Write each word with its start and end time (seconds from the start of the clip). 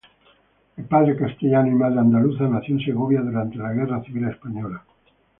De 0.77 0.83
padre 0.83 1.15
castellano 1.15 1.67
y 1.67 1.75
madre 1.75 1.99
andaluza, 1.99 2.47
nació 2.47 2.73
en 2.73 2.83
Segovia 2.83 3.21
durante 3.21 3.57
la 3.59 3.71
guerra 3.71 4.01
civil 4.03 4.27
española. 4.29 4.83